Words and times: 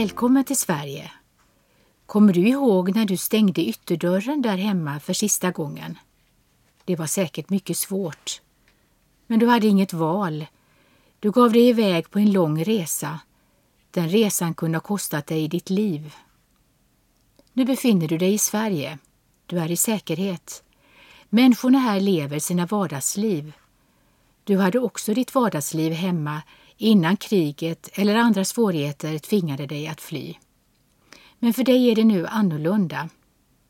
Välkommen 0.00 0.44
till 0.44 0.56
Sverige. 0.56 1.10
Kommer 2.06 2.32
du 2.32 2.48
ihåg 2.48 2.96
när 2.96 3.04
du 3.04 3.16
stängde 3.16 3.68
ytterdörren 3.68 4.42
där 4.42 4.56
hemma 4.56 5.00
för 5.00 5.12
sista 5.12 5.50
gången? 5.50 5.98
Det 6.84 6.96
var 6.96 7.06
säkert 7.06 7.50
mycket 7.50 7.76
svårt. 7.76 8.40
Men 9.26 9.38
du 9.38 9.46
hade 9.46 9.66
inget 9.66 9.92
val. 9.92 10.46
Du 11.18 11.30
gav 11.30 11.52
dig 11.52 11.68
iväg 11.68 12.10
på 12.10 12.18
en 12.18 12.32
lång 12.32 12.64
resa. 12.64 13.20
Den 13.90 14.08
resan 14.08 14.54
kunde 14.54 14.76
ha 14.76 14.82
kostat 14.82 15.26
dig 15.26 15.48
ditt 15.48 15.70
liv. 15.70 16.14
Nu 17.52 17.64
befinner 17.64 18.08
du 18.08 18.18
dig 18.18 18.34
i 18.34 18.38
Sverige. 18.38 18.98
Du 19.46 19.58
är 19.58 19.70
i 19.70 19.76
säkerhet. 19.76 20.62
Människorna 21.28 21.78
här 21.78 22.00
lever 22.00 22.38
sina 22.38 22.66
vardagsliv. 22.66 23.52
Du 24.44 24.58
hade 24.58 24.78
också 24.78 25.14
ditt 25.14 25.34
vardagsliv 25.34 25.92
hemma 25.92 26.42
innan 26.80 27.16
kriget 27.16 27.88
eller 27.92 28.14
andra 28.14 28.44
svårigheter 28.44 29.18
tvingade 29.18 29.66
dig 29.66 29.88
att 29.88 30.00
fly. 30.00 30.34
Men 31.38 31.54
för 31.54 31.64
dig 31.64 31.90
är 31.90 31.94
det 31.94 32.04
nu 32.04 32.26
annorlunda. 32.26 33.08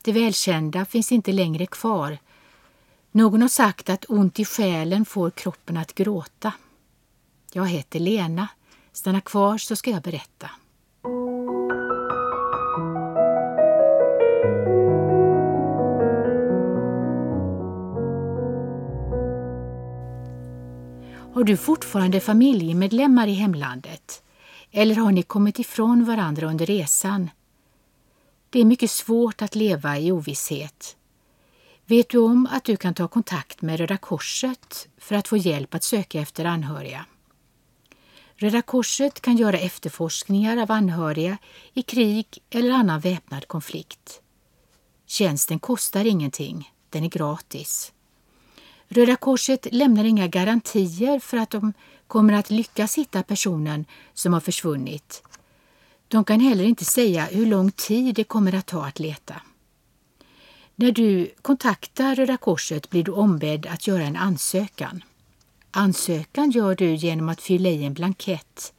Det 0.03 0.13
välkända 0.13 0.85
finns 0.85 1.13
inte 1.13 1.33
längre 1.33 1.67
kvar. 1.67 2.19
Någon 3.13 3.43
har 3.43 3.49
sagt 3.49 3.91
att 3.91 4.05
ont 4.09 4.41
i 4.41 4.45
själen 4.45 5.05
får 5.05 5.31
kroppen 5.31 5.77
att 5.77 5.95
gråta. 5.95 6.53
Jag 7.53 7.69
heter 7.69 8.01
Lena. 8.01 8.49
Stanna 8.93 9.21
kvar 9.21 9.59
så 9.59 9.77
ska 9.77 9.91
jag 9.91 10.03
berätta. 10.03 10.51
Har 21.35 21.45
du 21.45 21.57
fortfarande 21.57 22.21
familjemedlemmar 22.21 23.27
i 23.27 23.33
hemlandet? 23.33 24.23
Eller 24.71 24.95
har 24.95 25.13
ni 25.13 25.23
kommit 25.23 25.59
ifrån 25.59 26.05
varandra 26.05 26.47
under 26.47 26.67
resan? 26.67 27.31
Det 28.51 28.61
är 28.61 28.65
mycket 28.65 28.91
svårt 28.91 29.43
att 29.43 29.55
leva 29.55 29.99
i 29.99 30.13
ovisshet. 30.13 30.97
Vet 31.87 32.09
du 32.09 32.19
om 32.19 32.49
att 32.51 32.65
du 32.65 32.77
kan 32.77 32.95
ta 32.95 33.09
kontakt 33.09 33.63
med 33.63 33.79
Röda 33.79 33.97
Korset 33.97 34.89
för 34.99 35.15
att 35.15 35.29
få 35.29 35.37
hjälp 35.37 35.75
att 35.75 35.85
söka 35.85 36.21
efter 36.21 36.45
anhöriga? 36.45 37.07
Röda 38.37 38.63
Korset 38.63 39.21
kan 39.21 39.37
göra 39.37 39.59
efterforskningar 39.59 40.57
av 40.57 40.73
anhöriga 40.73 41.39
i 41.73 41.83
krig 41.83 42.27
eller 42.51 42.71
annan 42.71 43.01
väpnad 43.01 43.49
konflikt. 43.49 44.21
Tjänsten 45.07 45.59
kostar 45.59 46.05
ingenting, 46.05 46.71
den 46.89 47.05
är 47.05 47.09
gratis. 47.09 47.93
Röda 48.93 49.17
Korset 49.17 49.67
lämnar 49.73 50.05
inga 50.05 50.27
garantier 50.27 51.19
för 51.19 51.37
att 51.37 51.51
de 51.51 51.73
kommer 52.07 52.33
att 52.33 52.51
lyckas 52.51 52.99
hitta 52.99 53.23
personen 53.23 53.85
som 54.15 54.33
har 54.33 54.41
försvunnit. 54.41 55.23
De 56.09 56.25
kan 56.25 56.41
heller 56.41 56.65
inte 56.65 56.85
säga 56.85 57.25
hur 57.25 57.47
lång 57.47 57.71
tid 57.71 58.15
det 58.15 58.25
kommer 58.25 58.55
att 58.55 58.67
ta 58.67 58.87
att 58.87 58.99
leta. 58.99 59.35
När 60.75 60.93
du 60.93 61.35
kontaktar 61.43 62.15
Röda 62.15 62.37
Korset 62.37 62.91
blir 62.91 63.05
du 63.05 63.13
ombedd 63.13 63.67
att 63.67 63.87
göra 63.87 64.03
en 64.03 64.17
ansökan. 64.17 65.05
Ansökan 65.71 66.51
gör 66.51 66.75
du 66.75 66.95
genom 66.95 67.29
att 67.29 67.41
fylla 67.41 67.69
i 67.69 67.85
en 67.85 67.95
blankett. 67.95 68.73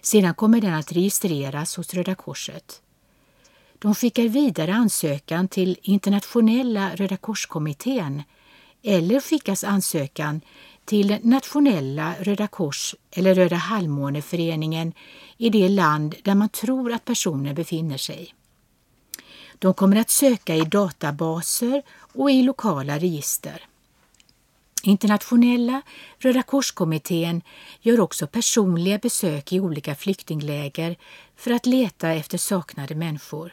Sedan 0.00 0.34
kommer 0.34 0.60
den 0.60 0.74
att 0.74 0.92
registreras 0.92 1.76
hos 1.76 1.94
Röda 1.94 2.14
Korset. 2.14 2.82
De 3.78 3.94
skickar 3.94 4.28
vidare 4.28 4.74
ansökan 4.74 5.48
till 5.48 5.78
Internationella 5.82 6.94
Röda 6.94 7.16
korskommittén 7.16 8.22
eller 8.86 9.20
skickas 9.20 9.64
ansökan 9.64 10.40
till 10.84 11.18
Nationella 11.22 12.14
Röda 12.20 12.46
Kors 12.46 12.94
eller 13.10 13.34
Röda 13.34 13.56
halvmåneföreningen 13.56 14.92
i 15.36 15.50
det 15.50 15.68
land 15.68 16.14
där 16.22 16.34
man 16.34 16.48
tror 16.48 16.92
att 16.92 17.04
personen 17.04 17.54
befinner 17.54 17.96
sig. 17.96 18.34
De 19.58 19.74
kommer 19.74 19.96
att 19.96 20.10
söka 20.10 20.54
i 20.54 20.60
databaser 20.60 21.82
och 22.14 22.30
i 22.30 22.42
lokala 22.42 22.98
register. 22.98 23.62
Internationella 24.82 25.82
Röda 26.18 26.42
korskommittén 26.42 27.42
gör 27.80 28.00
också 28.00 28.26
personliga 28.26 28.98
besök 28.98 29.52
i 29.52 29.60
olika 29.60 29.94
flyktingläger 29.94 30.96
för 31.36 31.50
att 31.50 31.66
leta 31.66 32.12
efter 32.12 32.38
saknade 32.38 32.94
människor. 32.94 33.52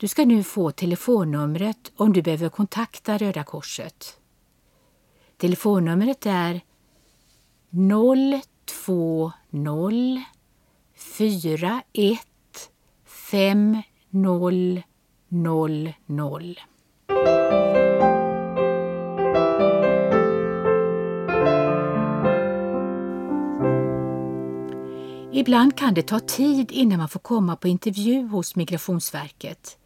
du 0.00 0.08
ska 0.08 0.24
nu 0.24 0.42
få 0.42 0.70
telefonnumret 0.70 1.92
om 1.96 2.12
du 2.12 2.22
behöver 2.22 2.48
kontakta 2.48 3.18
Röda 3.18 3.44
Korset. 3.44 4.18
Telefonnumret 5.36 6.26
är 6.26 6.60
020 7.70 9.32
41 10.94 12.20
5000. 13.04 14.82
Ibland 25.32 25.76
kan 25.76 25.94
det 25.94 26.02
ta 26.02 26.20
tid 26.20 26.72
innan 26.72 26.98
man 26.98 27.08
får 27.08 27.20
komma 27.20 27.56
på 27.56 27.68
intervju 27.68 28.26
hos 28.26 28.56
Migrationsverket. 28.56 29.78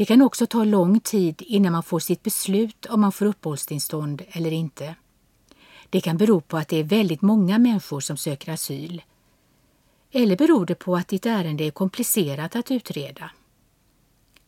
Det 0.00 0.06
kan 0.06 0.22
också 0.22 0.46
ta 0.46 0.64
lång 0.64 1.00
tid 1.00 1.42
innan 1.46 1.72
man 1.72 1.82
får 1.82 2.00
sitt 2.00 2.22
beslut 2.22 2.86
om 2.86 3.00
man 3.00 3.12
får 3.12 3.26
uppehållstillstånd 3.26 4.22
eller 4.28 4.50
inte. 4.50 4.94
Det 5.90 6.00
kan 6.00 6.16
bero 6.16 6.40
på 6.40 6.56
att 6.56 6.68
det 6.68 6.76
är 6.76 6.84
väldigt 6.84 7.22
många 7.22 7.58
människor 7.58 8.00
som 8.00 8.16
söker 8.16 8.52
asyl. 8.52 9.02
Eller 10.10 10.36
beror 10.36 10.66
det 10.66 10.74
på 10.74 10.96
att 10.96 11.08
ditt 11.08 11.26
ärende 11.26 11.64
är 11.64 11.70
komplicerat 11.70 12.56
att 12.56 12.70
utreda. 12.70 13.30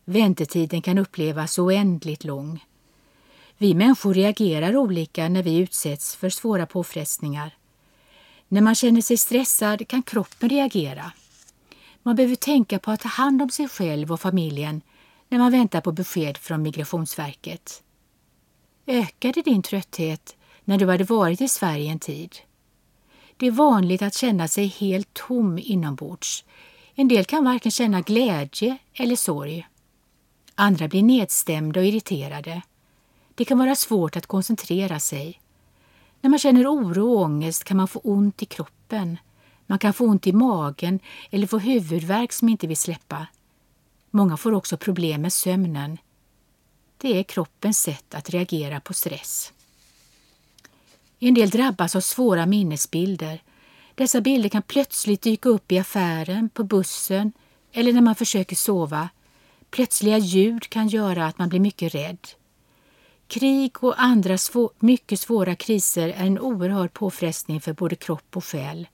Väntetiden 0.05 0.83
kan 0.83 0.99
upplevas 0.99 1.59
oändligt 1.59 2.25
lång. 2.25 2.65
Vi 3.59 3.75
människor 3.75 4.15
reagerar 4.15 4.77
olika 4.77 5.29
när 5.29 5.43
vi 5.43 5.57
utsätts 5.57 6.17
för 6.17 6.31
svåra 6.31 6.67
påfrestningar. 6.67 7.55
När 8.49 8.61
man 8.61 8.75
känner 8.75 9.01
sig 9.01 9.17
stressad 9.17 9.89
kan 9.89 10.03
kroppen 10.03 10.49
reagera. 10.49 11.13
Man 12.03 12.17
behöver 12.17 12.37
tänka 12.37 12.79
på 12.79 12.91
att 12.91 13.01
ta 13.01 13.09
hand 13.09 13.43
om 13.43 13.51
sig 13.51 13.69
själv 13.69 14.13
och 14.13 14.21
familjen 14.21 14.83
när 15.33 15.39
man 15.39 15.53
väntar 15.53 15.81
på 15.81 15.93
besked 15.93 16.39
från 16.39 16.63
Migrationsverket. 16.63 17.83
Ökade 18.87 19.43
din 19.43 19.63
trötthet 19.63 20.37
när 20.65 20.79
du 20.79 20.87
hade 20.87 21.05
varit 21.05 21.41
i 21.41 21.49
Sverige 21.49 21.91
en 21.93 21.99
tid? 21.99 22.37
Det 23.37 23.47
är 23.47 23.51
vanligt 23.51 24.03
att 24.03 24.15
känna 24.15 24.49
sig 24.49 24.67
helt 24.67 25.15
tom 25.15 25.59
inombords. 25.59 26.45
En 26.95 27.09
del 27.09 27.25
kan 27.25 27.45
varken 27.45 27.73
känna 27.73 28.01
glädje 28.01 28.79
eller 28.95 29.17
sorg. 29.17 29.69
Andra 30.55 30.89
blir 30.89 31.03
nedstämda 31.03 31.81
och 31.81 31.87
irriterade. 31.87 32.63
Det 33.35 33.45
kan 33.45 33.59
vara 33.59 33.75
svårt 33.75 34.17
att 34.17 34.27
koncentrera 34.27 35.01
sig. 35.01 35.41
När 36.21 36.31
man 36.31 36.39
känner 36.39 36.67
oro 36.67 37.13
och 37.13 37.21
ångest 37.21 37.65
kan 37.65 37.77
man 37.77 37.89
få 37.89 37.99
ont 37.99 38.43
i 38.43 38.47
kroppen. 38.47 39.19
Man 39.67 39.79
kan 39.79 39.93
få 39.93 40.05
ont 40.05 40.27
i 40.27 40.33
magen 40.33 41.01
eller 41.31 41.47
få 41.47 41.59
huvudvärk 41.59 42.33
som 42.33 42.49
inte 42.49 42.67
vill 42.67 42.77
släppa. 42.77 43.27
Många 44.15 44.37
får 44.37 44.53
också 44.53 44.77
problem 44.77 45.23
med 45.23 45.33
sömnen. 45.33 45.99
Det 46.99 47.19
är 47.19 47.23
kroppens 47.23 47.79
sätt 47.79 48.15
att 48.15 48.31
reagera 48.31 48.81
på 48.81 48.95
stress. 48.95 49.53
En 51.19 51.35
del 51.35 51.51
drabbas 51.51 51.97
av 51.97 52.01
svåra 52.01 52.47
minnesbilder. 52.47 53.43
Dessa 53.95 54.21
bilder 54.21 54.49
kan 54.49 54.63
plötsligt 54.63 55.23
dyka 55.23 55.49
upp 55.49 55.73
i 55.73 55.79
affären, 55.79 56.49
på 56.49 56.65
bussen 56.65 57.33
eller 57.73 57.93
när 57.93 58.01
man 58.01 58.15
försöker 58.15 58.57
sova. 58.57 59.09
Plötsliga 59.71 60.19
ljud 60.19 60.69
kan 60.69 60.89
göra 60.89 61.27
att 61.27 61.39
man 61.39 61.49
blir 61.49 61.61
mycket 61.61 61.95
rädd. 61.95 62.29
Krig 63.27 63.85
och 63.85 64.03
andra 64.03 64.39
svå 64.39 64.71
mycket 64.79 65.21
svåra 65.21 65.55
kriser 65.55 66.09
är 66.09 66.27
en 66.27 66.39
oerhörd 66.39 66.93
påfrestning 66.93 67.61
för 67.61 67.73
både 67.73 67.97
kropp 67.97 68.37
och 68.37 68.45
själ. 68.45 68.89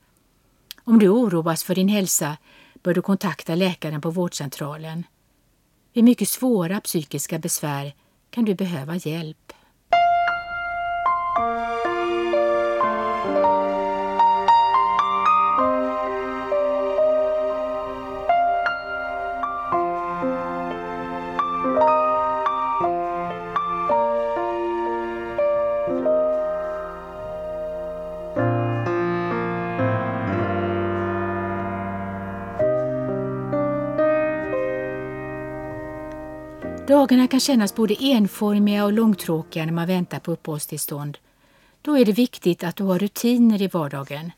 Om 0.83 0.99
du 0.99 1.09
oroas 1.09 1.63
för 1.63 1.75
din 1.75 1.89
hälsa 1.89 2.37
bör 2.83 2.93
du 2.93 3.01
kontakta 3.01 3.55
läkaren 3.55 4.01
på 4.01 4.09
vårdcentralen. 4.09 5.03
Vid 5.93 6.03
mycket 6.03 6.29
svåra 6.29 6.81
psykiska 6.81 7.39
besvär 7.39 7.93
kan 8.29 8.45
du 8.45 8.55
behöva 8.55 8.95
hjälp. 8.95 9.53
Dagarna 36.99 37.27
kan 37.27 37.39
kännas 37.39 37.75
både 37.75 38.03
enformiga 38.03 38.85
och 38.85 38.93
långtråkiga 38.93 39.65
när 39.65 39.73
man 39.73 39.87
väntar 39.87 40.19
på 40.19 40.31
uppehållstillstånd. 40.31 41.17
Då 41.81 41.97
är 41.97 42.05
det 42.05 42.11
viktigt 42.11 42.63
att 42.63 42.75
du 42.75 42.83
har 42.83 42.99
rutiner 42.99 43.61
i 43.61 43.67
vardagen. 43.67 44.31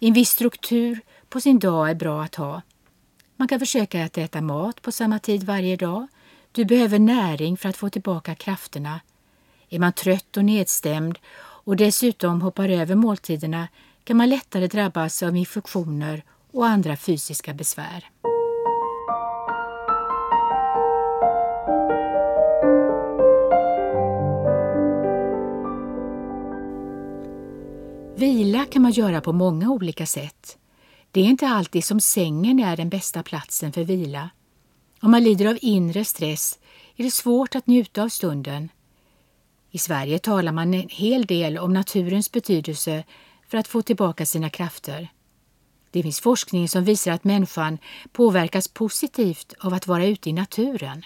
En 0.00 0.12
viss 0.12 0.30
struktur 0.30 1.00
på 1.28 1.40
sin 1.40 1.58
dag 1.58 1.90
är 1.90 1.94
bra 1.94 2.22
att 2.22 2.34
ha. 2.34 2.62
Man 3.36 3.48
kan 3.48 3.58
försöka 3.58 4.04
att 4.04 4.18
äta 4.18 4.40
mat 4.40 4.82
på 4.82 4.92
samma 4.92 5.18
tid 5.18 5.42
varje 5.42 5.76
dag. 5.76 6.06
Du 6.52 6.64
behöver 6.64 6.98
näring 6.98 7.56
för 7.56 7.68
att 7.68 7.76
få 7.76 7.90
tillbaka 7.90 8.34
krafterna. 8.34 9.00
Är 9.68 9.78
man 9.78 9.92
trött 9.92 10.36
och 10.36 10.44
nedstämd 10.44 11.18
och 11.40 11.76
dessutom 11.76 12.42
hoppar 12.42 12.68
över 12.68 12.94
måltiderna 12.94 13.68
kan 14.04 14.16
man 14.16 14.28
lättare 14.28 14.66
drabbas 14.66 15.22
av 15.22 15.36
infektioner 15.36 16.22
och 16.52 16.66
andra 16.66 16.96
fysiska 16.96 17.54
besvär. 17.54 18.10
Detta 28.64 28.72
kan 28.72 28.82
man 28.82 28.92
göra 28.92 29.20
på 29.20 29.32
många 29.32 29.70
olika 29.70 30.06
sätt. 30.06 30.58
Det 31.10 31.20
är 31.20 31.24
inte 31.24 31.48
alltid 31.48 31.84
som 31.84 32.00
sängen 32.00 32.58
är 32.58 32.76
den 32.76 32.88
bästa 32.88 33.22
platsen 33.22 33.72
för 33.72 33.84
vila. 33.84 34.30
Om 35.00 35.10
man 35.10 35.24
lider 35.24 35.46
av 35.46 35.58
inre 35.60 36.04
stress 36.04 36.58
är 36.96 37.04
det 37.04 37.10
svårt 37.10 37.54
att 37.54 37.66
njuta 37.66 38.02
av 38.02 38.08
stunden. 38.08 38.68
I 39.70 39.78
Sverige 39.78 40.18
talar 40.18 40.52
man 40.52 40.74
en 40.74 40.88
hel 40.88 41.26
del 41.26 41.58
om 41.58 41.72
naturens 41.72 42.32
betydelse 42.32 43.04
för 43.48 43.58
att 43.58 43.68
få 43.68 43.82
tillbaka 43.82 44.26
sina 44.26 44.50
krafter. 44.50 45.08
Det 45.90 46.02
finns 46.02 46.20
forskning 46.20 46.68
som 46.68 46.84
visar 46.84 47.12
att 47.12 47.24
människan 47.24 47.78
påverkas 48.12 48.68
positivt 48.68 49.54
av 49.60 49.74
att 49.74 49.86
vara 49.86 50.06
ute 50.06 50.30
i 50.30 50.32
naturen. 50.32 51.02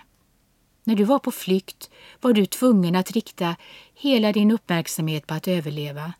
När 0.84 0.94
du 0.94 1.04
var 1.04 1.18
på 1.18 1.30
flykt 1.30 1.90
var 2.20 2.32
du 2.32 2.46
tvungen 2.46 2.96
att 2.96 3.10
rikta 3.10 3.56
hela 3.94 4.32
din 4.32 4.50
uppmärksamhet 4.50 5.26
på 5.26 5.34
att 5.34 5.48
överleva. 5.48 6.12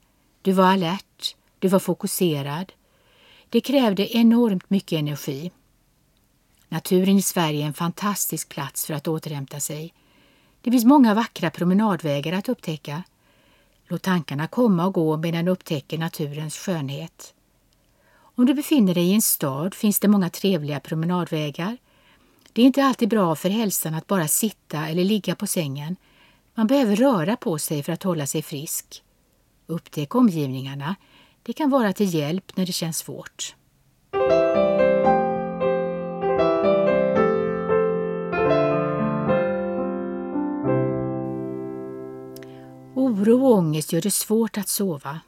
Du 0.42 0.52
var 0.52 0.64
alert, 0.64 1.36
du 1.58 1.68
var 1.68 1.78
fokuserad. 1.78 2.72
Det 3.48 3.60
krävde 3.60 4.16
enormt 4.16 4.70
mycket 4.70 4.98
energi. 4.98 5.50
Naturen 6.68 7.16
i 7.16 7.22
Sverige 7.22 7.62
är 7.62 7.66
en 7.66 7.74
fantastisk 7.74 8.48
plats 8.48 8.86
för 8.86 8.94
att 8.94 9.08
återhämta 9.08 9.60
sig. 9.60 9.94
Det 10.60 10.70
finns 10.70 10.84
många 10.84 11.14
vackra 11.14 11.50
promenadvägar 11.50 12.32
att 12.32 12.48
upptäcka. 12.48 13.02
Låt 13.88 14.02
tankarna 14.02 14.46
komma 14.46 14.86
och 14.86 14.94
gå 14.94 15.16
medan 15.16 15.44
du 15.44 15.50
upptäcker 15.50 15.98
naturens 15.98 16.56
skönhet. 16.56 17.34
Om 18.18 18.46
du 18.46 18.54
befinner 18.54 18.94
dig 18.94 19.04
i 19.04 19.14
en 19.14 19.22
stad 19.22 19.74
finns 19.74 20.00
det 20.00 20.08
många 20.08 20.30
trevliga 20.30 20.80
promenadvägar. 20.80 21.76
Det 22.52 22.62
är 22.62 22.66
inte 22.66 22.84
alltid 22.84 23.08
bra 23.08 23.34
för 23.34 23.48
hälsan 23.48 23.94
att 23.94 24.06
bara 24.06 24.28
sitta 24.28 24.88
eller 24.88 25.04
ligga 25.04 25.34
på 25.34 25.46
sängen. 25.46 25.96
Man 26.54 26.66
behöver 26.66 26.96
röra 26.96 27.36
på 27.36 27.58
sig 27.58 27.82
för 27.82 27.92
att 27.92 28.02
hålla 28.02 28.26
sig 28.26 28.42
frisk. 28.42 29.02
Upptäck 29.70 30.14
omgivningarna. 30.14 30.96
Det 31.42 31.52
kan 31.52 31.70
vara 31.70 31.92
till 31.92 32.14
hjälp 32.14 32.56
när 32.56 32.66
det 32.66 32.72
känns 32.72 32.98
svårt. 32.98 33.54
Oro 42.94 43.46
och 43.46 43.52
ångest 43.52 43.92
gör 43.92 44.00
det 44.00 44.10
svårt 44.10 44.58
att 44.58 44.68
sova. 44.68 45.20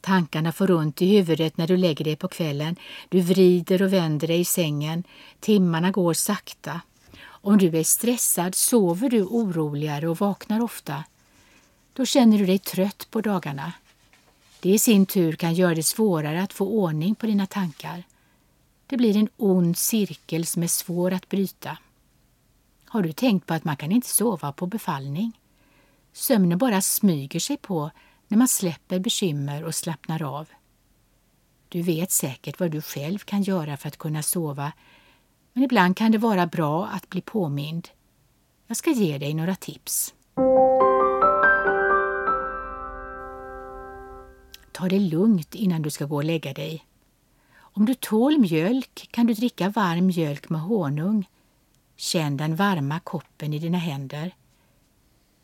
Tankarna 0.00 0.52
får 0.52 0.66
runt 0.66 1.02
i 1.02 1.06
huvudet 1.06 1.56
när 1.56 1.66
du 1.66 1.76
lägger 1.76 2.04
dig 2.04 2.16
på 2.16 2.28
kvällen. 2.28 2.76
Du 3.08 3.20
vrider 3.20 3.82
och 3.82 3.92
vänder 3.92 4.26
dig 4.26 4.40
i 4.40 4.44
sängen. 4.44 5.04
Timmarna 5.40 5.90
går 5.90 6.14
sakta. 6.14 6.80
Om 7.20 7.58
du 7.58 7.78
är 7.78 7.84
stressad 7.84 8.54
sover 8.54 9.10
du 9.10 9.22
oroligare 9.22 10.08
och 10.08 10.18
vaknar 10.18 10.62
ofta. 10.62 11.04
Då 11.92 12.04
känner 12.04 12.38
du 12.38 12.46
dig 12.46 12.58
trött 12.58 13.06
på 13.10 13.20
dagarna. 13.20 13.72
Det 14.60 14.68
i 14.68 14.78
sin 14.78 15.06
tur 15.06 15.32
kan 15.32 15.54
göra 15.54 15.74
det 15.74 15.82
svårare 15.82 16.42
att 16.42 16.52
få 16.52 16.66
ordning 16.66 17.14
på 17.14 17.26
dina 17.26 17.46
tankar. 17.46 18.02
Det 18.86 18.96
blir 18.96 19.16
en 19.16 19.28
ond 19.36 19.78
cirkel 19.78 20.46
som 20.46 20.62
är 20.62 20.66
svår 20.66 21.12
att 21.12 21.28
bryta. 21.28 21.78
Har 22.84 23.02
du 23.02 23.12
tänkt 23.12 23.46
på 23.46 23.54
att 23.54 23.64
man 23.64 23.76
kan 23.76 23.92
inte 23.92 24.08
sova 24.08 24.52
på 24.52 24.66
befallning? 24.66 25.40
Sömnen 26.12 26.58
bara 26.58 26.80
smyger 26.80 27.40
sig 27.40 27.56
på 27.56 27.90
när 28.28 28.38
man 28.38 28.48
släpper 28.48 28.98
bekymmer 28.98 29.64
och 29.64 29.74
slappnar 29.74 30.22
av. 30.22 30.48
Du 31.68 31.82
vet 31.82 32.10
säkert 32.10 32.60
vad 32.60 32.70
du 32.70 32.82
själv 32.82 33.18
kan 33.18 33.42
göra 33.42 33.76
för 33.76 33.88
att 33.88 33.98
kunna 33.98 34.22
sova 34.22 34.72
men 35.52 35.64
ibland 35.64 35.96
kan 35.96 36.12
det 36.12 36.18
vara 36.18 36.46
bra 36.46 36.86
att 36.86 37.08
bli 37.08 37.20
påmind. 37.20 37.88
Jag 38.66 38.76
ska 38.76 38.90
ge 38.90 39.18
dig 39.18 39.34
några 39.34 39.54
tips. 39.54 40.14
Ta 44.78 44.88
det 44.88 44.98
lugnt 44.98 45.54
innan 45.54 45.82
du 45.82 45.90
ska 45.90 46.04
gå 46.04 46.16
och 46.16 46.24
lägga 46.24 46.52
dig. 46.54 46.84
Om 47.58 47.86
du 47.86 47.94
tål 47.94 48.38
mjölk 48.38 49.08
kan 49.10 49.26
du 49.26 49.34
dricka 49.34 49.68
varm 49.68 50.06
mjölk 50.06 50.48
med 50.48 50.60
honung. 50.60 51.28
Känn 51.96 52.36
den 52.36 52.56
varma 52.56 53.00
koppen 53.00 53.54
i 53.54 53.58
dina 53.58 53.78
händer. 53.78 54.34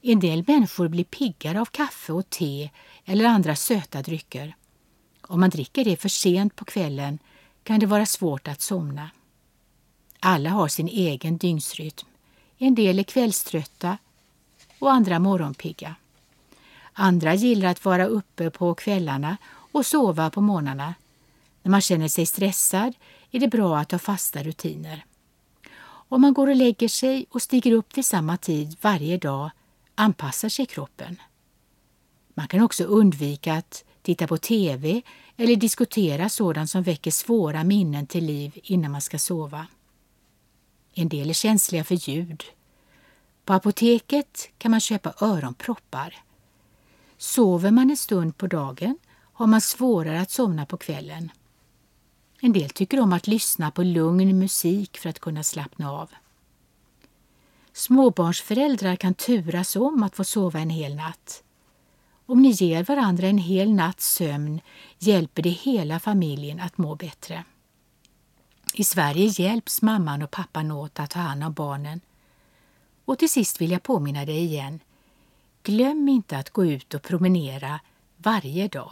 En 0.02 0.20
del 0.20 0.44
människor 0.46 0.88
blir 0.88 1.04
piggare 1.04 1.60
av 1.60 1.64
kaffe 1.64 2.12
och 2.12 2.31
te 2.31 2.70
eller 3.04 3.25
andra 3.25 3.56
söta 3.56 4.02
drycker. 4.02 4.56
Om 5.20 5.40
man 5.40 5.50
dricker 5.50 5.84
det 5.84 5.96
för 5.96 6.08
sent 6.08 6.56
på 6.56 6.64
kvällen 6.64 7.19
kan 7.62 7.80
det 7.80 7.87
vara 7.87 8.06
svårt 8.06 8.48
att 8.48 8.60
somna. 8.60 9.10
Alla 10.20 10.50
har 10.50 10.69
sin 10.69 10.88
egen 10.88 11.38
dygnsrytm. 11.38 12.06
En 12.58 12.75
del 12.75 12.98
är 12.98 13.02
kvällströtta 13.02 13.98
och 14.78 14.92
andra 14.92 15.19
morgonpigga. 15.19 15.94
Andra 16.96 17.35
gillar 17.35 17.69
att 17.69 17.85
vara 17.85 18.06
uppe 18.06 18.50
på 18.50 18.75
kvällarna 18.75 19.37
och 19.46 19.87
sova 19.87 20.30
på 20.30 20.40
morgnarna. 20.40 20.95
När 21.62 21.71
man 21.71 21.80
känner 21.80 22.09
sig 22.09 22.26
stressad 22.26 22.95
är 23.30 23.40
det 23.40 23.49
bra 23.49 23.78
att 23.78 23.92
ha 23.92 23.99
fasta 23.99 24.42
rutiner. 24.42 25.04
Om 26.09 26.21
man 26.21 26.35
går 26.35 26.47
och 26.47 26.57
lägger 26.57 26.88
sig 26.88 27.26
och 27.30 27.42
stiger 27.42 27.73
upp 27.73 27.99
vid 27.99 28.04
samma 28.04 28.37
tid 28.37 28.76
varje 28.80 29.18
dag 29.18 29.50
anpassar 29.95 30.49
sig 30.49 30.66
kroppen. 30.66 31.16
Man 32.35 32.49
kan 32.49 32.61
också 32.61 32.85
undvika 32.85 33.54
att 33.54 33.85
titta 34.02 34.26
på 34.26 34.38
TV 34.38 35.02
eller 35.37 35.57
diskutera 35.57 36.28
sådant 36.28 36.71
som 36.71 36.83
väcker 36.83 37.11
svåra 37.11 37.64
minnen 37.64 38.07
till 38.07 38.25
liv 38.25 38.59
innan 38.62 38.92
man 38.92 39.00
ska 39.00 39.18
sova. 39.18 39.66
En 40.95 41.09
del 41.09 41.30
är 41.30 41.35
känsliga 41.35 41.85
för 41.85 41.95
ljud. 41.95 42.45
På 43.45 43.52
apoteket 43.52 44.49
kan 44.59 44.71
man 44.71 44.80
köpa 44.80 45.14
öronproppar. 45.21 46.24
Sover 47.18 47.71
man 47.71 47.90
en 47.90 47.97
stund 47.97 48.38
på 48.38 48.47
dagen 48.47 48.99
har 49.33 49.47
man 49.47 49.61
svårare 49.61 50.21
att 50.21 50.30
somna 50.30 50.66
på 50.66 50.76
kvällen. 50.76 51.30
En 52.40 52.52
del 52.52 52.71
tycker 52.71 53.00
om 53.00 53.12
att 53.12 53.26
lyssna 53.26 53.71
på 53.71 53.83
lugn 53.83 54.38
musik 54.38 54.99
för 54.99 55.09
att 55.09 55.18
kunna 55.18 55.42
slappna 55.42 55.92
av. 55.92 56.11
Småbarnsföräldrar 57.73 58.97
kan 58.97 59.14
turas 59.14 59.76
om 59.76 60.02
att 60.02 60.16
få 60.16 60.25
sova 60.25 60.61
en 60.61 60.71
hel 60.71 60.94
natt. 60.94 61.42
Om 62.26 62.42
ni 62.42 62.50
ger 62.50 62.85
varandra 62.85 63.26
en 63.26 63.38
hel 63.38 63.73
natts 63.73 64.14
sömn 64.14 64.61
hjälper 64.99 65.42
det 65.42 65.50
hela 65.50 66.00
familjen 66.00 66.61
att 66.61 66.78
må 66.78 66.94
bättre. 66.94 67.44
I 68.75 68.85
Sverige 68.85 69.26
hjälps 69.26 69.83
mamman 69.83 70.23
och 70.23 70.30
pappan 70.30 70.71
åt 70.71 71.00
att 71.00 71.11
ta 71.11 71.18
hand 71.18 71.44
om 71.44 71.52
barnen. 71.52 72.00
Och 73.04 73.18
till 73.18 73.30
sist 73.30 73.61
vill 73.61 73.71
jag 73.71 73.83
påminna 73.83 74.25
dig 74.25 74.44
igen. 74.44 74.80
Glöm 75.66 76.09
inte 76.09 76.38
att 76.38 76.50
gå 76.50 76.64
ut 76.64 76.94
och 76.94 77.02
promenera 77.02 77.80
varje 78.16 78.68
dag. 78.68 78.90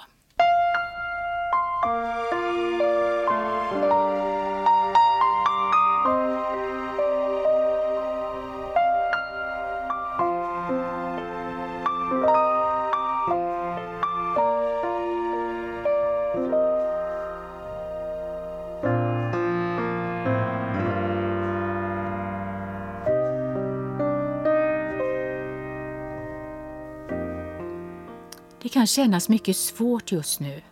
Kan 28.83 28.87
kännas 28.87 29.29
mycket 29.29 29.57
svårt 29.57 30.12
just 30.12 30.41
nu. 30.41 30.62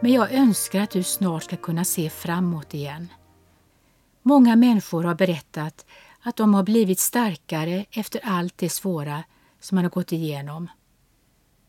Men 0.00 0.12
jag 0.12 0.32
önskar 0.32 0.80
att 0.80 0.90
du 0.90 1.02
snart 1.02 1.42
ska 1.42 1.56
kunna 1.56 1.84
se 1.84 2.10
framåt 2.10 2.74
igen. 2.74 3.08
Många 4.22 4.56
människor 4.56 5.04
har 5.04 5.14
berättat 5.14 5.86
att 6.22 6.36
de 6.36 6.54
har 6.54 6.62
blivit 6.62 6.98
starkare 6.98 7.84
efter 7.90 8.20
allt 8.24 8.58
det 8.58 8.68
svåra 8.68 9.24
som 9.60 9.76
man 9.76 9.84
har 9.84 9.90
gått 9.90 10.12
igenom. 10.12 10.70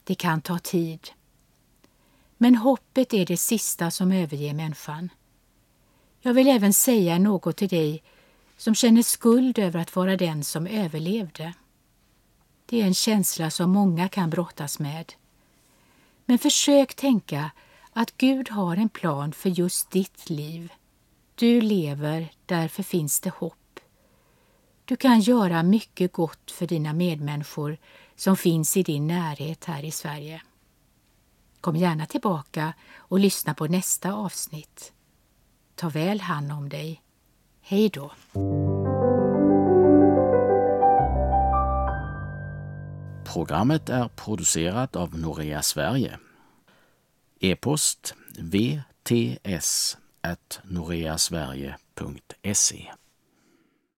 Det 0.03 0.15
kan 0.15 0.41
ta 0.41 0.59
tid. 0.59 1.09
Men 2.37 2.55
hoppet 2.55 3.13
är 3.13 3.25
det 3.25 3.37
sista 3.37 3.91
som 3.91 4.11
överger 4.11 4.53
människan. 4.53 5.09
Jag 6.21 6.33
vill 6.33 6.47
även 6.47 6.73
säga 6.73 7.19
något 7.19 7.57
till 7.57 7.69
dig 7.69 8.03
som 8.57 8.75
känner 8.75 9.01
skuld 9.01 9.59
över 9.59 9.79
att 9.79 9.95
vara 9.95 10.17
den 10.17 10.43
som 10.43 10.67
överlevde. 10.67 11.53
Det 12.65 12.81
är 12.81 12.85
en 12.85 12.93
känsla 12.93 13.49
som 13.49 13.71
många 13.71 14.09
kan 14.09 14.29
brottas 14.29 14.79
med. 14.79 15.13
Men 16.25 16.39
försök 16.39 16.95
tänka 16.95 17.51
att 17.93 18.17
Gud 18.17 18.49
har 18.49 18.77
en 18.77 18.89
plan 18.89 19.33
för 19.33 19.49
just 19.49 19.91
ditt 19.91 20.29
liv. 20.29 20.71
Du 21.35 21.61
lever, 21.61 22.31
därför 22.45 22.83
finns 22.83 23.19
det 23.19 23.29
hopp. 23.29 23.79
Du 24.85 24.95
kan 24.95 25.19
göra 25.19 25.63
mycket 25.63 26.13
gott 26.13 26.51
för 26.51 26.67
dina 26.67 26.93
medmänniskor 26.93 27.77
som 28.15 28.37
finns 28.37 28.77
i 28.77 28.83
din 28.83 29.07
närhet 29.07 29.65
här 29.65 29.85
i 29.85 29.91
Sverige. 29.91 30.41
Kom 31.61 31.75
gärna 31.75 32.05
tillbaka 32.05 32.73
och 32.95 33.19
lyssna 33.19 33.53
på 33.53 33.67
nästa 33.67 34.13
avsnitt. 34.13 34.93
Ta 35.75 35.89
väl 35.89 36.21
hand 36.21 36.51
om 36.51 36.69
dig. 36.69 37.01
Hej 37.61 37.89
då! 37.89 38.11
Programmet 43.33 43.89
är 43.89 44.07
producerat 44.07 44.95
av 44.95 45.19
Norea 45.19 45.61
Sverige. 45.61 46.19
E-post 47.39 48.15
vts 48.39 49.97
noreasverige.se 50.63 52.91